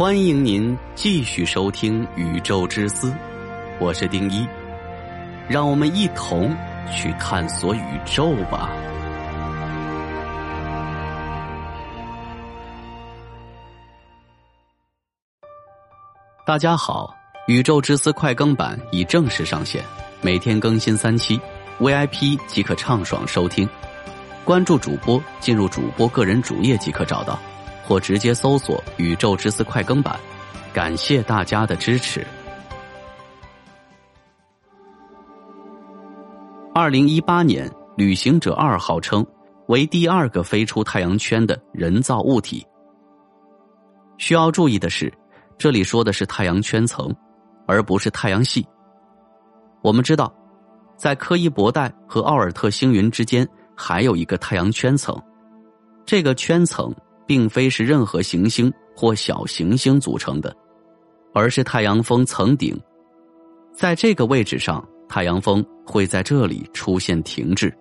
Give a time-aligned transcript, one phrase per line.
[0.00, 3.10] 欢迎您继续收听《宇宙之思》，
[3.78, 4.48] 我是丁一，
[5.46, 6.56] 让我们一同
[6.90, 8.70] 去探索宇宙吧。
[16.46, 17.14] 大家好，
[17.52, 19.84] 《宇宙之思》快更版已正式上线，
[20.22, 21.38] 每天更新三期
[21.78, 23.68] ，VIP 即可畅爽收听。
[24.46, 27.38] 关注主播，进入主播个人主页即可找到。
[27.90, 30.16] 或直接搜索《宇宙之思》快更版，
[30.72, 32.24] 感谢大家的支持。
[36.72, 39.26] 二零一八年，旅行者二号称
[39.66, 42.64] 为第二个飞出太阳圈的人造物体。
[44.18, 45.12] 需要注意的是，
[45.58, 47.12] 这里说的是太阳圈层，
[47.66, 48.64] 而不是太阳系。
[49.82, 50.32] 我们知道，
[50.96, 53.44] 在柯伊伯带和奥尔特星云之间
[53.74, 55.20] 还有一个太阳圈层，
[56.06, 56.94] 这个圈层。
[57.30, 60.52] 并非是任何行星或小行星组成的，
[61.32, 62.76] 而是太阳风层顶。
[63.72, 67.72] 在这个位置上，太阳风会在这里出现停滞，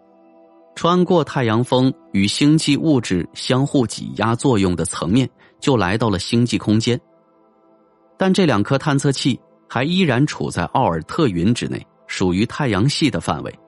[0.76, 5.28] 穿过太阳风与星际物质相互挤压作用的层面，
[5.60, 7.02] 就来到了星际空间。
[8.20, 13.60] 但这两颗探测器还依然处在奥尔特云之内，属于太阳系的范围。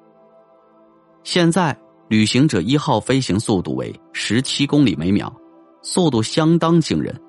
[1.23, 1.75] 现在，
[2.07, 5.35] 旅行者一号飞行速度为十七公里每秒。
[5.81, 7.19] 速度相当惊人，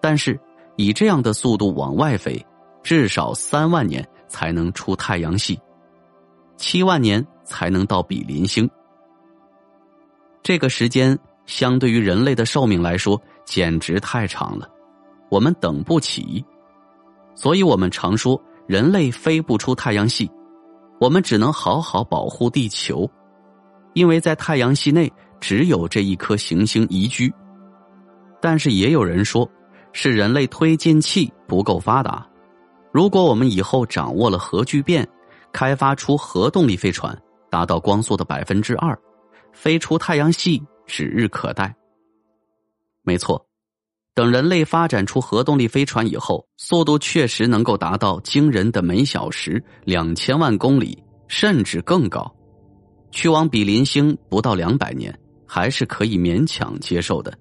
[0.00, 0.38] 但是
[0.76, 2.44] 以这样的速度往外飞，
[2.82, 5.58] 至少三万年才能出太阳系，
[6.56, 8.68] 七万年才能到比邻星。
[10.42, 14.68] 这个时间相对于人类的寿命来说，简直太长了，
[15.30, 16.44] 我们等不起。
[17.34, 20.30] 所以我们常说，人类飞不出太阳系，
[21.00, 23.10] 我们只能好好保护地球，
[23.94, 27.32] 因为在太阳系内只有这一颗行星宜居。
[28.40, 29.48] 但是也有人说，
[29.92, 32.26] 是人类推进器不够发达。
[32.92, 35.06] 如果我们以后掌握了核聚变，
[35.52, 37.16] 开发出核动力飞船，
[37.50, 38.98] 达到光速的百分之二，
[39.52, 41.74] 飞出太阳系指日可待。
[43.02, 43.44] 没错，
[44.14, 52.32] 等人类发展出核动力飞船以后，速度确实能够达到惊人的每小时两千万公里，甚至更高。
[53.12, 57.32] 去往比邻星不到两百年，还是可以勉强接受的。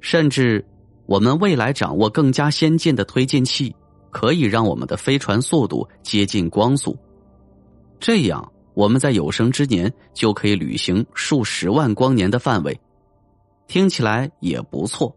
[0.00, 0.64] 甚至，
[1.06, 3.74] 我们未来掌握更加先进的推进器，
[4.10, 6.96] 可以让我们的飞船速度接近光速。
[7.98, 12.80] 这样，我们在有生之年就可以旅行数十万光年的范围，
[13.66, 15.14] 听起来也不错。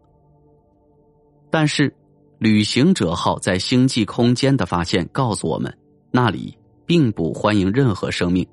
[1.50, 1.94] 但是，
[2.38, 5.72] 旅行者号在星际空间的发现告诉我们，
[6.10, 8.44] 那里并不欢迎任何生命。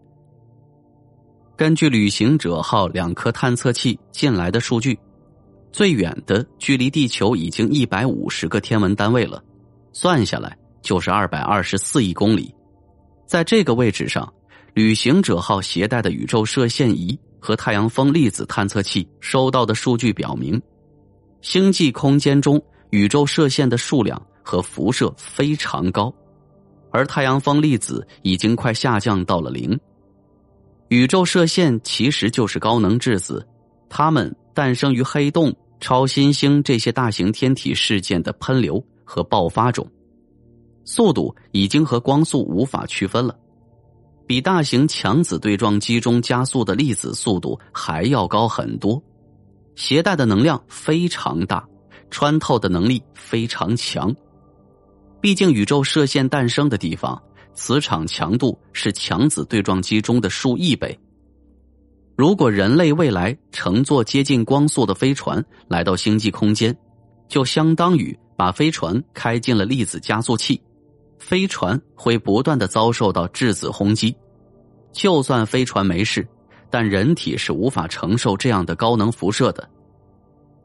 [1.58, 4.98] 根据旅行者号两颗探测器进来的数据。
[5.72, 9.44] 最远的距离地球已经一百五十个天文单位了，
[9.94, 12.54] 算下来就是二百二十四亿公里。
[13.26, 14.34] 在这个位置上，
[14.74, 20.60] 旅行者号携带的宇宙射线仪和太阳风粒子探测器收到的数据表明，
[21.42, 22.60] 星际空间中
[22.90, 26.12] 宇宙射线的数量和辐射非常高，
[26.92, 29.80] 而太阳风粒子已经快下降到了零。
[30.88, 33.48] 宇宙射线其实就是高能质子，
[33.88, 34.36] 它们。
[34.60, 39.90] 诞生于黑洞、超新星这些大型天体事件的喷流和爆发中，
[40.84, 43.34] 速度已经和光速无法区分了，
[44.28, 49.02] 比大型强子对撞机中加速的粒子速度还要高很多，
[49.76, 51.66] 携带的能量非常大，
[52.12, 54.14] 穿透的能力非常强。
[55.22, 57.18] 毕竟宇宙射线诞生的地方，
[57.54, 61.00] 磁场强度是强子对撞机中的数亿倍。
[62.20, 66.78] 如果人类未来乘坐接近光速的飞船来到星际空间，
[67.30, 70.62] 就相当于把飞船开进了粒子加速器，
[71.18, 74.14] 飞船会不断的遭受到质子轰击。
[74.92, 76.28] 就算飞船没事，
[76.70, 79.66] 但人体是无法承受这样的高能辐射的。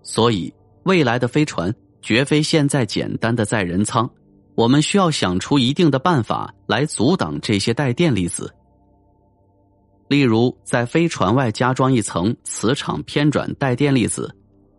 [0.02, 4.10] 所以，未来的飞船绝非现在简单的载人舱，
[4.56, 8.52] 我们需要想出一定的办法来阻挡这些带电粒子。
[10.14, 14.32] 例如，在飞船外加装一层磁场偏转带电粒子，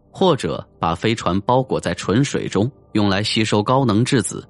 [0.10, 4.48] 或者把飞船包裹在纯水中，用来吸收高能质子，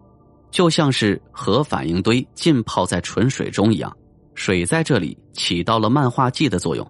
[0.51, 3.91] 就像是核反应堆浸泡在纯水中一样，
[4.35, 6.88] 水在这里起到了漫化剂的作用。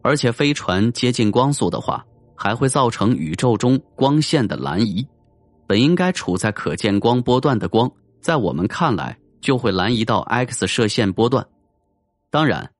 [0.00, 2.02] 而且，飞船接近光速的话，
[2.34, 5.06] 还会造成宇宙中光线的蓝移，
[5.66, 7.92] 本应该处在可见光波段的光，
[8.22, 11.46] 在我们看来就会蓝移到 X 射线波段。
[12.30, 12.71] 当然。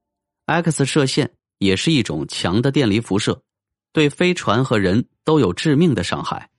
[0.52, 3.40] X 射线也是一种强的电离辐射，
[3.92, 6.50] 对飞船和人都有致命的伤害。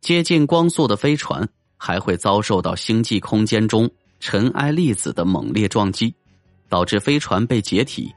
[0.00, 3.90] 接近光速的飞船还会遭受到星际空间中
[4.20, 6.14] 尘埃粒子的猛烈撞击，
[6.68, 8.14] 导致飞船被解体。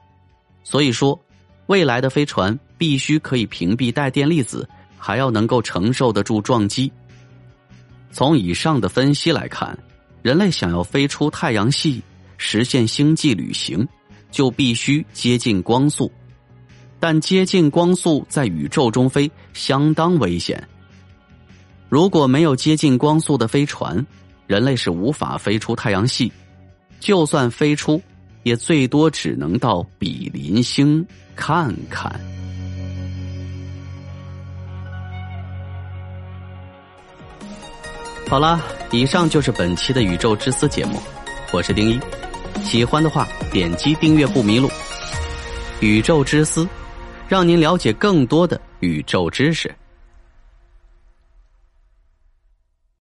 [0.62, 1.20] 所以说，
[1.66, 6.92] 未来的飞船必须可以屏蔽带电粒子，还要能够承受得住撞击。
[8.12, 9.76] 从以上的分析来看，
[10.22, 12.02] 人类想要飞出太阳系，
[12.38, 13.86] 实现星际旅行，
[14.30, 16.10] 就必须接近光速。
[16.98, 20.68] 但接近光速在宇宙中飞相当危险。
[21.88, 24.06] 如果没有接近光速的飞船，
[24.46, 26.30] 人类是无法飞出太阳系。
[27.00, 28.02] 就算飞出，
[28.42, 32.20] 也最多只能到比邻星看看。
[38.28, 38.62] 好了，
[38.92, 41.00] 以上就是本期的《宇宙之思》节目，
[41.52, 42.19] 我是丁一。
[42.62, 44.68] 喜欢的话，点击订阅不迷路。
[45.80, 46.64] 《宇宙之思》。
[47.30, 49.72] 让您了解更多的宇宙知识。